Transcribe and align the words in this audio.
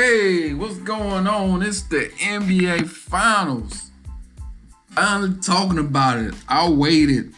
Hey, 0.00 0.54
what's 0.54 0.78
going 0.78 1.26
on? 1.26 1.60
It's 1.60 1.82
the 1.82 2.08
NBA 2.20 2.88
Finals. 2.88 3.90
Finally 4.90 5.34
talking 5.42 5.80
about 5.80 6.18
it. 6.18 6.34
I 6.48 6.70
waited 6.70 7.34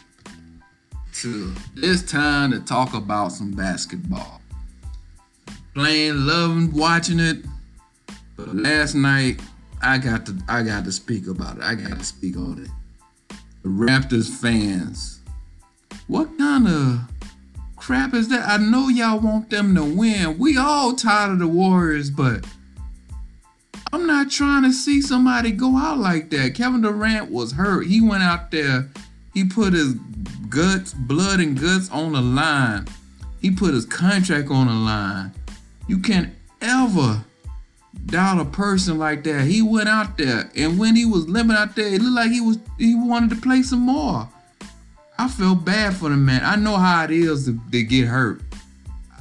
to 1.13 1.55
this 1.73 2.03
time 2.03 2.51
to 2.51 2.59
talk 2.59 2.93
about 2.93 3.31
some 3.31 3.49
basketball. 3.49 4.41
Playing, 5.73 6.27
loving, 6.27 6.71
watching 6.71 7.19
it. 7.19 7.37
But 8.37 8.55
last 8.55 8.93
night, 8.93 9.41
I 9.81 9.97
got 9.97 10.27
to 10.27 10.37
I 10.47 10.61
got 10.61 10.85
to 10.85 10.91
speak 10.91 11.25
about 11.25 11.57
it. 11.57 11.63
I 11.63 11.73
got 11.73 11.97
to 11.97 12.05
speak 12.05 12.37
on 12.37 12.63
it. 12.63 13.37
The 13.63 13.69
Raptors 13.69 14.29
fans. 14.29 15.19
What 16.05 16.37
kind 16.37 16.67
of 16.67 17.10
crap 17.81 18.13
is 18.13 18.27
that? 18.29 18.47
I 18.47 18.57
know 18.57 18.89
y'all 18.89 19.19
want 19.19 19.49
them 19.49 19.73
to 19.73 19.83
win. 19.83 20.37
We 20.37 20.55
all 20.55 20.93
tired 20.93 21.31
of 21.31 21.39
the 21.39 21.47
Warriors, 21.47 22.11
but 22.11 22.45
I'm 23.91 24.05
not 24.05 24.29
trying 24.29 24.61
to 24.63 24.71
see 24.71 25.01
somebody 25.01 25.51
go 25.51 25.75
out 25.75 25.97
like 25.97 26.29
that. 26.29 26.53
Kevin 26.53 26.81
Durant 26.81 27.31
was 27.31 27.53
hurt. 27.53 27.87
He 27.87 27.99
went 27.99 28.21
out 28.21 28.51
there, 28.51 28.87
he 29.33 29.45
put 29.45 29.73
his 29.73 29.95
guts, 30.47 30.93
blood 30.93 31.39
and 31.39 31.59
guts 31.59 31.89
on 31.89 32.13
the 32.13 32.21
line. 32.21 32.87
He 33.41 33.49
put 33.49 33.73
his 33.73 33.87
contract 33.87 34.51
on 34.51 34.67
the 34.67 34.73
line. 34.73 35.33
You 35.87 35.97
can't 35.97 36.31
ever 36.61 37.25
doubt 38.05 38.39
a 38.39 38.45
person 38.45 38.99
like 38.99 39.23
that. 39.23 39.45
He 39.45 39.63
went 39.63 39.89
out 39.89 40.19
there, 40.19 40.51
and 40.55 40.77
when 40.77 40.95
he 40.95 41.05
was 41.05 41.27
limping 41.27 41.57
out 41.57 41.75
there, 41.75 41.87
it 41.87 42.01
looked 42.03 42.15
like 42.15 42.31
he 42.31 42.41
was 42.41 42.59
he 42.77 42.93
wanted 42.93 43.31
to 43.31 43.37
play 43.37 43.63
some 43.63 43.79
more. 43.79 44.29
I 45.21 45.27
feel 45.27 45.53
bad 45.53 45.95
for 45.95 46.09
the 46.09 46.17
man. 46.17 46.43
I 46.43 46.55
know 46.55 46.77
how 46.77 47.03
it 47.03 47.11
is 47.11 47.45
to, 47.45 47.59
to 47.71 47.83
get 47.83 48.07
hurt. 48.07 48.41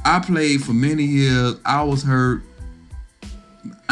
I 0.02 0.18
played 0.18 0.64
for 0.64 0.72
many 0.72 1.04
years. 1.04 1.56
I 1.62 1.82
was 1.82 2.02
hurt. 2.02 2.40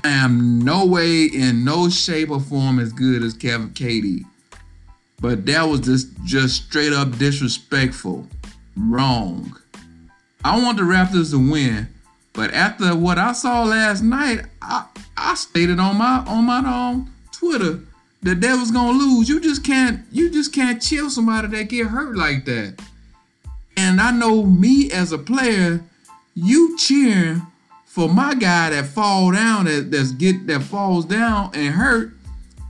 I 0.03 0.09
am 0.09 0.59
no 0.59 0.87
way 0.87 1.27
in 1.27 1.67
no 1.67 1.91
shape 1.91 2.31
or 2.31 2.41
form 2.41 2.79
as 2.79 2.95
good 2.95 3.23
as 3.23 3.35
Kevin 3.35 3.73
KD. 3.73 4.25
But 5.21 5.45
that 5.45 5.65
was 5.65 5.81
just 5.81 6.09
just 6.25 6.65
straight 6.65 6.95
up 6.95 7.19
disrespectful. 7.19 8.27
Wrong. 8.75 9.55
I 10.43 10.63
want 10.63 10.79
the 10.79 10.85
Raptors 10.85 11.33
to 11.33 11.51
win. 11.51 11.89
But 12.33 12.55
after 12.55 12.97
what 12.97 13.19
I 13.19 13.33
saw 13.33 13.65
last 13.65 14.01
night, 14.03 14.47
I, 14.63 14.87
I 15.15 15.35
stated 15.35 15.79
on 15.79 15.99
my 15.99 16.25
on 16.27 16.47
my 16.47 16.63
own 16.65 17.11
Twitter 17.33 17.81
that 18.23 18.41
devil's 18.41 18.71
gonna 18.71 18.99
lose. 18.99 19.29
You 19.29 19.41
just 19.41 19.65
can't 19.65 20.01
you 20.11 20.31
just 20.31 20.53
can't 20.53 20.83
chill 20.83 21.11
somebody 21.11 21.49
that 21.49 21.69
get 21.69 21.87
hurt 21.89 22.17
like 22.17 22.45
that. 22.47 22.81
And 23.77 24.01
I 24.01 24.11
know 24.11 24.43
me 24.43 24.91
as 24.91 25.13
a 25.13 25.19
player, 25.19 25.83
you 26.35 26.77
cheering 26.77 27.43
for 27.85 28.09
my 28.09 28.35
guy 28.35 28.71
that 28.71 28.87
fall 28.87 29.33
down 29.33 29.67
that 29.67 29.91
that's 29.91 30.13
get 30.13 30.47
that 30.47 30.63
falls 30.63 31.05
down 31.05 31.51
and 31.55 31.75
hurt. 31.75 32.13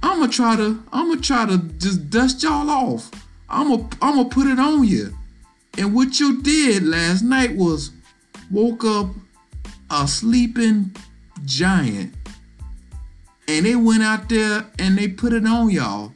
I'ma 0.02 0.26
try 0.26 0.56
to 0.56 0.82
I'ma 0.92 1.16
try 1.20 1.46
to 1.46 1.58
just 1.58 2.10
dust 2.10 2.42
y'all 2.42 2.70
off. 2.70 3.10
I'ma 3.48 3.88
I'ma 4.02 4.24
put 4.24 4.46
it 4.46 4.58
on 4.58 4.84
you. 4.84 5.14
And 5.78 5.94
what 5.94 6.20
you 6.20 6.42
did 6.42 6.82
last 6.82 7.22
night 7.22 7.56
was 7.56 7.90
woke 8.50 8.84
up 8.84 9.08
a 9.90 10.06
sleeping 10.06 10.94
giant 11.44 12.14
and 13.48 13.64
they 13.64 13.74
went 13.74 14.02
out 14.02 14.28
there 14.28 14.66
and 14.78 14.96
they 14.96 15.08
put 15.08 15.32
it 15.32 15.46
on 15.46 15.70
y'all. 15.70 16.12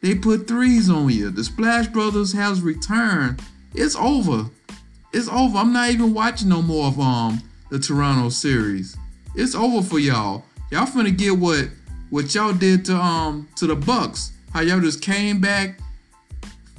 They 0.00 0.14
put 0.14 0.46
threes 0.46 0.88
on 0.88 1.10
you. 1.10 1.30
The 1.30 1.42
Splash 1.42 1.88
Brothers 1.88 2.32
has 2.32 2.62
returned. 2.62 3.42
It's 3.74 3.96
over. 3.96 4.48
It's 5.12 5.28
over. 5.28 5.58
I'm 5.58 5.72
not 5.72 5.90
even 5.90 6.14
watching 6.14 6.48
no 6.48 6.62
more 6.62 6.86
of 6.86 7.00
um 7.00 7.42
the 7.70 7.78
Toronto 7.78 8.28
series. 8.28 8.96
It's 9.34 9.54
over 9.54 9.82
for 9.82 9.98
y'all. 9.98 10.44
Y'all 10.70 10.86
finna 10.86 11.16
get 11.16 11.36
what 11.36 11.68
what 12.10 12.32
y'all 12.34 12.52
did 12.52 12.84
to 12.86 12.96
um 12.96 13.48
to 13.56 13.66
the 13.66 13.76
Bucks. 13.76 14.32
How 14.52 14.60
y'all 14.60 14.80
just 14.80 15.02
came 15.02 15.40
back 15.40 15.80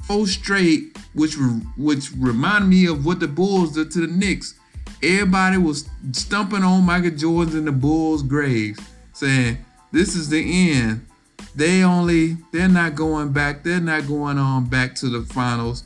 four 0.04 0.26
straight, 0.26 0.96
which 1.12 1.36
which 1.76 2.10
remind 2.16 2.68
me 2.68 2.86
of 2.86 3.04
what 3.04 3.20
the 3.20 3.28
Bulls 3.28 3.74
did 3.74 3.90
to 3.92 4.06
the 4.06 4.12
Knicks. 4.12 4.54
Everybody 5.02 5.58
was 5.58 5.88
stumping 6.12 6.62
on 6.62 6.84
Michael 6.84 7.10
Jordan's 7.10 7.54
and 7.54 7.66
the 7.66 7.72
Bulls' 7.72 8.22
graves, 8.22 8.80
saying 9.12 9.58
this 9.92 10.14
is 10.14 10.28
the 10.28 10.72
end. 10.72 11.06
They 11.54 11.82
only 11.82 12.36
they're 12.52 12.68
not 12.68 12.94
going 12.94 13.32
back. 13.32 13.62
They're 13.64 13.80
not 13.80 14.06
going 14.06 14.38
on 14.38 14.66
back 14.66 14.94
to 14.96 15.08
the 15.08 15.22
finals. 15.22 15.84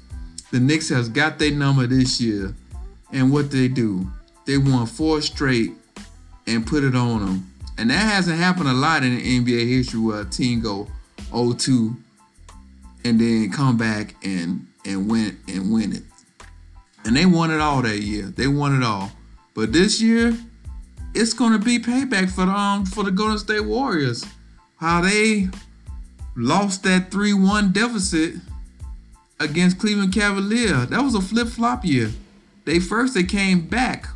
The 0.51 0.61
Knicks 0.61 0.89
has 0.91 1.09
got 1.09 1.39
their 1.39 1.51
number 1.51 1.87
this 1.87 2.21
year. 2.21 2.55
And 3.13 3.33
what 3.33 3.51
they 3.51 3.69
do, 3.69 4.07
they 4.45 4.59
won 4.59 4.87
four 4.87 5.21
straight 5.23 5.73
and 6.47 6.67
put 6.67 6.85
it 6.85 6.95
on 6.95 7.25
them. 7.25 7.51
And 7.79 7.91
that 7.91 8.13
hasn't 8.13 8.39
happened 8.39 8.69
a 8.69 8.73
lot 8.73 9.03
in 9.03 9.17
NBA 9.19 9.69
history 9.69 10.01
where 10.01 10.21
a 10.21 10.25
team 10.25 10.61
go 10.61 10.89
0-2 11.31 11.97
and 13.05 13.21
then 13.21 13.51
come 13.51 13.77
back 13.77 14.15
and 14.25 14.67
and 14.85 15.11
win 15.11 15.39
and 15.49 15.73
win 15.73 15.93
it. 15.93 16.03
And 17.05 17.17
they 17.17 17.27
won 17.27 17.51
it 17.51 17.61
all 17.61 17.83
that 17.83 18.01
year. 18.01 18.27
They 18.27 18.47
won 18.47 18.77
it 18.77 18.85
all. 18.85 19.11
But 19.55 19.73
this 19.73 20.01
year, 20.01 20.37
it's 21.15 21.33
gonna 21.33 21.59
be 21.59 21.79
payback 21.79 22.31
for 22.31 22.45
the 22.45 22.53
um, 22.53 22.85
for 22.85 23.05
the 23.05 23.11
Golden 23.11 23.39
State 23.39 23.65
Warriors. 23.65 24.25
How 24.79 25.01
they 25.01 25.49
lost 26.37 26.83
that 26.83 27.11
3-1 27.11 27.73
deficit 27.73 28.35
against 29.41 29.79
Cleveland 29.79 30.13
Cavalier. 30.13 30.87
That 30.87 31.03
was 31.03 31.15
a 31.15 31.21
flip-flop 31.21 31.85
year. 31.85 32.11
They 32.65 32.81
first 32.81 33.15
they 33.15 33.23
came 33.23 33.67
back 33.67 34.09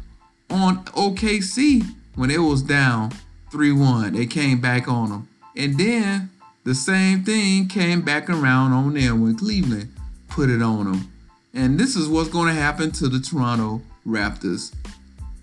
on 0.50 0.84
OKC 0.86 1.84
when 2.16 2.30
it 2.30 2.38
was 2.38 2.62
down 2.62 3.12
3-1. 3.52 4.16
They 4.16 4.26
came 4.26 4.60
back 4.60 4.88
on 4.88 5.10
them. 5.10 5.28
And 5.56 5.78
then 5.78 6.30
the 6.64 6.74
same 6.74 7.24
thing 7.24 7.68
came 7.68 8.02
back 8.02 8.28
around 8.28 8.72
on 8.72 8.94
them 8.94 9.22
when 9.22 9.36
Cleveland 9.36 9.92
put 10.28 10.50
it 10.50 10.62
on 10.62 10.90
them. 10.90 11.12
And 11.54 11.78
this 11.78 11.96
is 11.96 12.08
what's 12.08 12.28
going 12.28 12.48
to 12.54 12.60
happen 12.60 12.90
to 12.92 13.08
the 13.08 13.20
Toronto 13.20 13.82
Raptors 14.06 14.74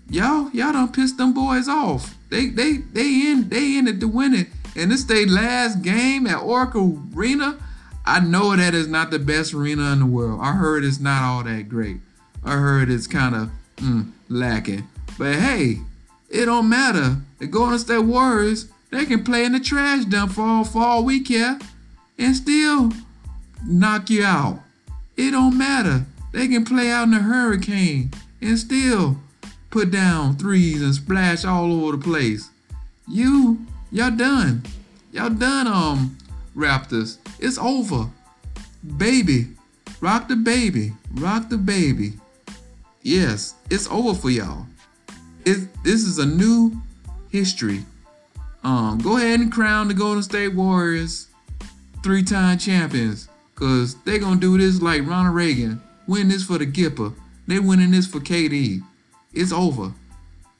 y'all 0.08 0.50
y'all 0.52 0.72
done 0.72 0.92
pissed 0.92 1.18
them 1.18 1.32
boys 1.32 1.68
off. 1.68 2.16
They 2.30 2.46
they 2.46 2.78
they 2.78 3.30
in 3.30 3.48
they 3.48 3.76
in 3.78 3.88
it 3.88 4.00
to 4.00 4.08
win 4.08 4.34
it. 4.34 4.48
And 4.74 4.90
this 4.90 5.04
their 5.04 5.26
last 5.26 5.82
game 5.82 6.26
at 6.26 6.42
Oracle 6.42 7.00
Arena. 7.14 7.58
I 8.08 8.20
know 8.20 8.54
that 8.54 8.72
is 8.72 8.86
not 8.86 9.10
the 9.10 9.18
best 9.18 9.52
arena 9.52 9.92
in 9.92 9.98
the 9.98 10.06
world. 10.06 10.38
I 10.40 10.52
heard 10.52 10.84
it's 10.84 11.00
not 11.00 11.22
all 11.22 11.42
that 11.42 11.68
great. 11.68 11.96
I 12.44 12.52
heard 12.52 12.88
it's 12.88 13.08
kind 13.08 13.34
of 13.34 13.50
mm, 13.78 14.12
lacking. 14.28 14.88
But 15.18 15.36
hey, 15.36 15.80
it 16.30 16.44
don't 16.44 16.68
matter. 16.68 17.16
The 17.38 17.48
Golden 17.48 17.78
State 17.80 17.98
Warriors, 17.98 18.70
they 18.90 19.06
can 19.06 19.24
play 19.24 19.44
in 19.44 19.52
the 19.52 19.60
trash 19.60 20.04
dump 20.04 20.32
for 20.32 20.42
all, 20.42 20.64
for 20.64 20.82
all 20.82 21.04
we 21.04 21.20
care 21.20 21.58
and 22.16 22.36
still 22.36 22.92
knock 23.66 24.08
you 24.08 24.24
out. 24.24 24.60
It 25.16 25.32
don't 25.32 25.58
matter. 25.58 26.06
They 26.32 26.46
can 26.46 26.64
play 26.64 26.90
out 26.90 27.04
in 27.04 27.10
the 27.10 27.18
hurricane 27.18 28.12
and 28.40 28.58
still 28.58 29.16
put 29.70 29.90
down 29.90 30.36
threes 30.36 30.82
and 30.82 30.94
splash 30.94 31.44
all 31.44 31.72
over 31.72 31.96
the 31.96 32.02
place. 32.02 32.50
You, 33.08 33.64
y'all 33.90 34.10
done. 34.10 34.62
Y'all 35.12 35.30
done, 35.30 35.66
um, 35.66 36.16
Raptors. 36.56 37.18
It's 37.38 37.58
over. 37.58 38.10
Baby. 38.96 39.48
Rock 40.00 40.28
the 40.28 40.36
baby. 40.36 40.92
Rock 41.14 41.48
the 41.48 41.58
baby. 41.58 42.14
Yes, 43.02 43.54
it's 43.70 43.88
over 43.88 44.14
for 44.14 44.30
y'all. 44.30 44.66
It, 45.44 45.68
this 45.84 46.02
is 46.02 46.18
a 46.18 46.26
new 46.26 46.72
history. 47.30 47.84
Um, 48.64 48.98
go 48.98 49.16
ahead 49.16 49.40
and 49.40 49.52
crown 49.52 49.88
the 49.88 49.94
Golden 49.94 50.22
State 50.22 50.54
Warriors 50.54 51.28
three-time 52.02 52.58
champions. 52.58 53.28
Cause 53.54 53.94
they 54.04 54.18
gonna 54.18 54.40
do 54.40 54.58
this 54.58 54.82
like 54.82 55.06
Ronald 55.06 55.34
Reagan. 55.34 55.80
Win 56.06 56.28
this 56.28 56.44
for 56.44 56.58
the 56.58 56.66
Gipper. 56.66 57.14
They 57.46 57.58
winning 57.58 57.92
this 57.92 58.06
for 58.06 58.20
KD 58.20 58.82
it's 59.36 59.52
over. 59.52 59.92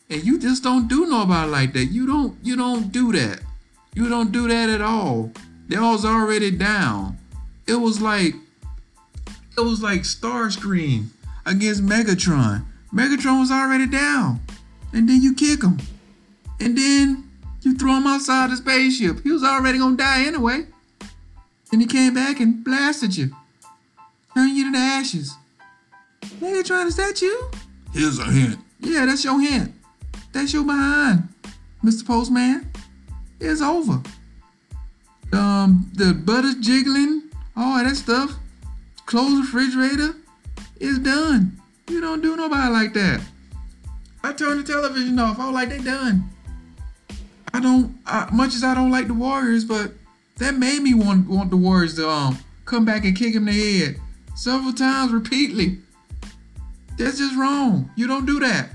And 0.09 0.23
you 0.23 0.39
just 0.39 0.63
don't 0.63 0.87
do 0.87 1.07
nobody 1.07 1.51
like 1.51 1.73
that. 1.73 1.87
You 1.87 2.07
don't 2.07 2.37
you 2.43 2.57
don't 2.57 2.93
do 2.93 3.13
that. 3.13 3.41
You 3.95 4.09
don't 4.09 4.31
do 4.31 4.47
that 4.49 4.69
at 4.69 4.81
all. 4.81 5.33
They 5.69 5.79
was 5.79 6.05
already 6.05 6.51
down. 6.51 7.19
It 7.67 7.75
was 7.75 8.01
like 8.01 8.35
it 9.57 9.61
was 9.61 9.83
like 9.83 10.03
Starscream 10.03 11.07
against 11.45 11.85
Megatron. 11.85 12.65
Megatron 12.93 13.41
was 13.41 13.51
already 13.51 13.87
down. 13.87 14.41
And 14.93 15.09
then 15.09 15.23
you 15.23 15.35
kick 15.35 15.63
him. 15.63 15.79
And 16.61 16.77
then 16.77 17.29
you 17.63 17.75
throw 17.77 17.97
him 17.97 18.07
outside 18.07 18.51
the 18.51 18.57
spaceship. 18.57 19.23
He 19.23 19.33
was 19.33 19.43
already 19.43 19.79
gonna 19.79 19.97
die 19.97 20.25
anyway. 20.25 20.67
And 21.73 21.81
he 21.81 21.87
came 21.87 22.15
back 22.15 22.39
and 22.39 22.63
blasted 22.63 23.17
you. 23.17 23.35
Turned 24.35 24.57
you 24.57 24.71
to 24.71 24.79
ashes. 24.79 25.35
Megatron, 26.41 26.87
is 26.87 26.97
that 26.97 27.21
you? 27.23 27.51
Here's 27.93 28.19
a 28.19 28.25
hint. 28.25 28.59
Yeah, 28.81 29.07
that's 29.07 29.25
your 29.25 29.41
hint. 29.41 29.75
That's 30.33 30.53
your 30.53 30.65
behind, 30.65 31.29
Mr. 31.85 32.07
Postman. 32.07 32.71
It's 33.41 33.61
over. 33.61 34.03
Um, 35.33 35.91
the 35.95 36.15
butter's 36.15 36.57
jiggling, 36.57 37.23
all 37.57 37.83
that 37.83 37.97
stuff. 37.97 38.33
Close 39.07 39.33
the 39.33 39.41
refrigerator. 39.43 40.17
It's 40.81 40.99
done. 40.99 41.61
You 41.89 42.01
don't 42.01 42.21
do 42.21 42.37
nobody 42.37 42.73
like 42.73 42.93
that. 42.95 43.21
I 44.23 44.33
turned 44.33 44.61
the 44.61 44.73
television 44.73 45.19
off. 45.19 45.39
I 45.39 45.47
was 45.47 45.55
like, 45.55 45.69
they 45.69 45.79
done. 45.79 46.31
I 47.55 47.61
don't 47.61 47.99
I, 48.05 48.29
much 48.33 48.55
as 48.55 48.65
I 48.65 48.75
don't 48.75 48.91
like 48.91 49.07
the 49.07 49.15
Warriors, 49.15 49.65
but 49.65 49.93
that 50.39 50.55
made 50.57 50.83
me 50.83 50.95
want 50.95 51.29
want 51.29 51.51
the 51.51 51.57
Warriors 51.57 51.95
to 51.95 52.09
um 52.09 52.39
come 52.65 52.85
back 52.85 53.05
and 53.05 53.17
kick 53.17 53.35
him 53.35 53.49
in 53.49 53.55
the 53.55 53.79
head 53.81 54.01
several 54.35 54.73
times 54.73 55.13
repeatedly. 55.13 55.79
That's 56.99 57.19
just 57.19 57.37
wrong. 57.37 57.91
You 57.97 58.07
don't 58.07 58.27
do 58.27 58.41
that. 58.41 58.71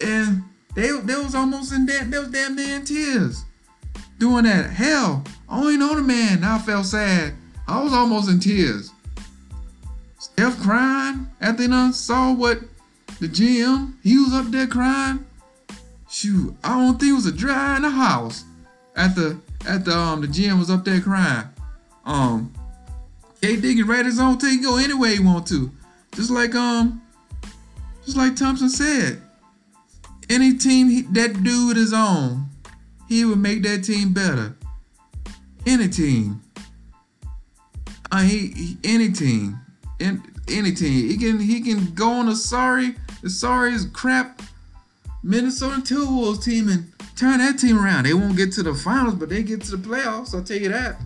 And 0.00 0.42
they 0.74 0.90
they 1.00 1.16
was 1.16 1.34
almost 1.34 1.72
in 1.72 1.86
that 1.86 2.10
they 2.10 2.18
was 2.18 2.30
damn 2.30 2.54
near 2.54 2.76
in 2.76 2.84
tears 2.84 3.44
doing 4.18 4.44
that. 4.44 4.70
Hell, 4.70 5.24
I 5.48 5.58
only 5.58 5.76
know 5.76 5.94
the 5.94 6.02
man. 6.02 6.44
I 6.44 6.58
felt 6.58 6.86
sad. 6.86 7.34
I 7.66 7.82
was 7.82 7.92
almost 7.92 8.30
in 8.30 8.40
tears. 8.40 8.92
Steph 10.18 10.60
crying 10.60 11.28
after 11.40 11.66
I 11.70 11.90
saw 11.90 12.32
what 12.32 12.60
the 13.20 13.28
GM, 13.28 13.94
he 14.02 14.18
was 14.18 14.32
up 14.34 14.46
there 14.46 14.66
crying. 14.66 15.24
Shoot, 16.08 16.54
I 16.62 16.78
don't 16.78 16.98
think 16.98 17.12
it 17.12 17.14
was 17.14 17.26
a 17.26 17.32
dry 17.32 17.76
in 17.76 17.82
the 17.82 17.90
house 17.90 18.44
at 18.94 19.14
the 19.14 19.32
um 19.66 20.20
the 20.20 20.28
GM 20.28 20.58
was 20.58 20.70
up 20.70 20.84
there 20.84 21.00
crying. 21.00 21.48
Um 22.04 22.52
KD 23.40 23.76
can 23.76 23.86
write 23.86 24.06
his 24.06 24.18
own 24.18 24.38
take 24.38 24.62
go 24.62 24.76
anywhere 24.76 25.10
he 25.10 25.20
want 25.20 25.46
to. 25.48 25.70
Just 26.16 26.30
like 26.30 26.54
um 26.54 27.02
just 28.04 28.16
like 28.16 28.34
Thompson 28.34 28.70
said. 28.70 29.20
Any 30.28 30.54
team 30.54 30.88
he, 30.88 31.02
that 31.02 31.42
dude 31.44 31.76
is 31.76 31.92
on, 31.92 32.48
he 33.08 33.24
would 33.24 33.38
make 33.38 33.62
that 33.62 33.84
team 33.84 34.12
better. 34.12 34.56
Any 35.66 35.88
team. 35.88 36.42
Uh, 38.10 38.22
he, 38.22 38.48
he 38.48 38.78
any 38.82 39.12
team. 39.12 39.58
In, 40.00 40.22
any 40.48 40.72
team. 40.72 41.08
He 41.08 41.18
can 41.18 41.38
he 41.38 41.60
can 41.60 41.94
go 41.94 42.10
on 42.10 42.28
a 42.28 42.34
sorry 42.34 42.94
the 43.22 43.30
sorry 43.30 43.76
crap 43.92 44.40
Minnesota 45.22 45.82
Timberwolves 45.82 46.42
team 46.42 46.68
and 46.68 46.92
turn 47.16 47.38
that 47.38 47.58
team 47.58 47.78
around. 47.78 48.04
They 48.04 48.14
won't 48.14 48.36
get 48.36 48.52
to 48.52 48.62
the 48.62 48.74
finals, 48.74 49.16
but 49.16 49.28
they 49.28 49.42
get 49.42 49.62
to 49.62 49.76
the 49.76 49.88
playoffs. 49.88 50.34
I'll 50.34 50.44
tell 50.44 50.56
you 50.56 50.70
that. 50.70 50.96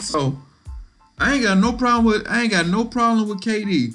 So 0.00 0.38
I 1.18 1.34
ain't 1.34 1.44
got 1.44 1.58
no 1.58 1.72
problem 1.72 2.04
with 2.04 2.26
I 2.28 2.42
ain't 2.42 2.50
got 2.50 2.66
no 2.66 2.84
problem 2.84 3.28
with 3.28 3.40
KD. 3.40 3.92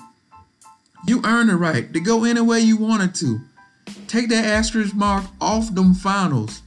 You 1.07 1.21
earned 1.25 1.49
the 1.49 1.55
right 1.55 1.91
to 1.93 1.99
go 1.99 2.23
any 2.23 2.41
way 2.41 2.59
you 2.59 2.77
wanted 2.77 3.15
to. 3.15 3.39
Take 4.07 4.29
that 4.29 4.45
asterisk 4.45 4.95
mark 4.95 5.25
off 5.39 5.73
them 5.73 5.93
finals. 5.93 6.61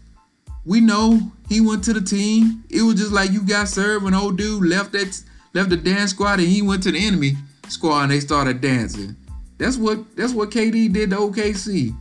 We 0.65 0.81
know 0.81 1.33
he 1.49 1.61
went 1.61 1.85
to 1.85 1.93
the 1.93 2.01
team. 2.01 2.65
It 2.71 2.83
was 2.83 2.97
just 2.97 3.13
like 3.13 3.33
you 3.33 3.43
got 3.43 3.69
served 3.69 4.05
when 4.05 4.15
old 4.15 4.39
dude 4.39 4.65
left 4.65 4.93
that 4.93 5.23
left 5.55 5.71
the 5.71 5.77
dance 5.77 6.11
squad 6.11 6.39
and 6.39 6.49
he 6.49 6.63
went 6.63 6.83
to 6.85 6.93
the 6.93 7.05
enemy 7.05 7.35
squad 7.69 8.05
and 8.05 8.13
they 8.13 8.21
started 8.21 8.61
dancing. 8.61 9.17
That's 9.59 9.77
what 9.77 10.17
that's 10.17 10.33
what 10.33 10.51
KD 10.51 10.93
did 10.93 11.11
to 11.11 11.17
OKC. 11.17 11.97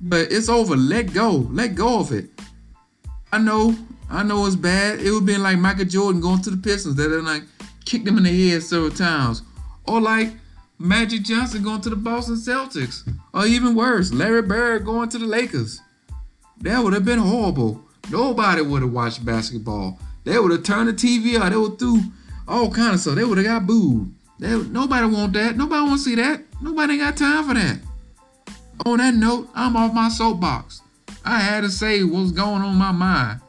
But 0.00 0.32
it's 0.32 0.48
over. 0.48 0.76
Let 0.76 1.12
go. 1.12 1.48
Let 1.50 1.74
go 1.74 1.98
of 1.98 2.12
it. 2.12 2.26
I 3.32 3.38
know. 3.38 3.76
I 4.14 4.22
know 4.22 4.46
it's 4.46 4.54
bad. 4.54 5.00
It 5.00 5.10
would 5.10 5.18
have 5.18 5.26
been 5.26 5.42
like 5.42 5.58
Michael 5.58 5.86
Jordan 5.86 6.20
going 6.20 6.40
to 6.42 6.50
the 6.50 6.56
Pistons 6.56 6.94
that 6.94 7.10
like 7.24 7.42
kicked 7.84 8.06
him 8.06 8.16
in 8.16 8.22
the 8.22 8.50
head 8.50 8.62
several 8.62 8.92
times. 8.92 9.42
Or 9.88 10.00
like 10.00 10.30
Magic 10.78 11.24
Johnson 11.24 11.64
going 11.64 11.80
to 11.80 11.90
the 11.90 11.96
Boston 11.96 12.36
Celtics. 12.36 13.12
Or 13.32 13.44
even 13.44 13.74
worse, 13.74 14.12
Larry 14.12 14.42
Bird 14.42 14.84
going 14.84 15.08
to 15.08 15.18
the 15.18 15.26
Lakers. 15.26 15.80
That 16.60 16.84
would 16.84 16.92
have 16.92 17.04
been 17.04 17.18
horrible. 17.18 17.82
Nobody 18.08 18.62
would 18.62 18.82
have 18.82 18.92
watched 18.92 19.24
basketball. 19.24 19.98
They 20.22 20.38
would 20.38 20.52
have 20.52 20.62
turned 20.62 20.90
the 20.90 20.92
TV 20.92 21.36
out. 21.36 21.50
They 21.50 21.58
would 21.58 21.78
do 21.78 22.00
all 22.46 22.70
kind 22.70 22.94
of 22.94 23.00
stuff. 23.00 23.16
They 23.16 23.24
would 23.24 23.38
have 23.38 23.46
got 23.46 23.66
booed. 23.66 24.14
They, 24.38 24.56
nobody 24.56 25.06
want 25.08 25.32
that. 25.32 25.56
Nobody 25.56 25.80
want 25.80 25.98
to 25.98 26.04
see 26.04 26.14
that. 26.14 26.40
Nobody 26.62 26.98
got 26.98 27.16
time 27.16 27.48
for 27.48 27.54
that. 27.54 27.80
On 28.86 28.98
that 28.98 29.14
note, 29.14 29.48
I'm 29.56 29.76
off 29.76 29.92
my 29.92 30.08
soapbox. 30.08 30.82
I 31.24 31.40
had 31.40 31.62
to 31.62 31.68
say 31.68 32.04
what's 32.04 32.30
going 32.30 32.62
on 32.62 32.76
my 32.76 32.92
mind 32.92 33.40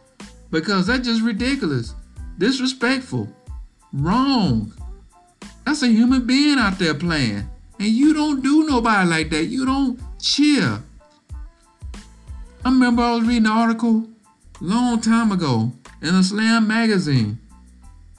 because 0.51 0.87
that's 0.87 1.07
just 1.07 1.21
ridiculous, 1.21 1.93
disrespectful, 2.37 3.29
wrong. 3.93 4.73
That's 5.65 5.83
a 5.83 5.87
human 5.87 6.25
being 6.25 6.59
out 6.59 6.77
there 6.79 6.93
playing, 6.93 7.49
and 7.79 7.87
you 7.87 8.13
don't 8.13 8.43
do 8.43 8.67
nobody 8.67 9.09
like 9.09 9.29
that. 9.31 9.45
You 9.45 9.65
don't 9.65 9.99
cheer. 10.19 10.81
I 12.63 12.69
remember 12.69 13.03
I 13.03 13.15
was 13.15 13.27
reading 13.27 13.45
an 13.45 13.51
article 13.51 14.07
long 14.59 15.01
time 15.01 15.31
ago 15.31 15.71
in 16.01 16.15
a 16.15 16.23
Slam 16.23 16.67
magazine. 16.67 17.39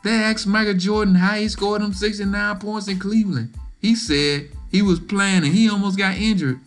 They 0.05 0.13
asked 0.13 0.47
Michael 0.47 0.75
Jordan 0.75 1.17
how 1.17 1.35
he 1.35 1.49
scored 1.49 1.83
them 1.83 1.93
69 1.93 2.59
points 2.59 2.89
in 2.89 2.99
Cleveland. 2.99 3.55
He 3.81 3.97
said 3.97 4.51
he 4.71 4.83
was 4.83 5.01
playing 5.01 5.45
and 5.45 5.55
he 5.55 5.69
almost 5.69 5.99
got 5.99 6.17
injured 6.17 6.61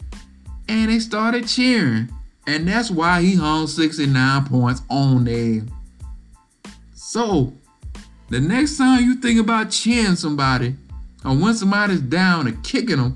and 0.67 0.91
they 0.91 0.99
started 0.99 1.47
cheering. 1.47 2.09
And 2.49 2.67
that's 2.67 2.89
why 2.89 3.21
he 3.21 3.35
hung 3.35 3.67
69 3.67 4.45
points 4.45 4.81
on 4.89 5.23
them. 5.23 5.71
So, 6.95 7.53
the 8.29 8.39
next 8.39 8.79
time 8.79 9.03
you 9.03 9.17
think 9.17 9.39
about 9.39 9.69
cheering 9.69 10.15
somebody, 10.15 10.75
or 11.23 11.35
when 11.35 11.53
somebody's 11.53 12.01
down 12.01 12.47
and 12.47 12.63
kicking 12.63 12.97
them, 12.97 13.13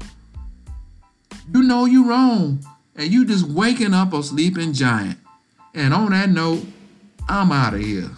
you 1.51 1.63
know 1.63 1.85
you're 1.85 2.06
wrong. 2.06 2.63
And 2.95 3.12
you 3.12 3.25
just 3.25 3.47
waking 3.47 3.95
up 3.95 4.13
a 4.13 4.21
sleeping 4.21 4.71
giant. 4.71 5.18
And 5.74 5.95
on 5.95 6.12
that 6.12 6.30
note, 6.30 6.63
I'm 7.27 7.51
out 7.51 7.74
of 7.74 7.81
here. 7.81 8.12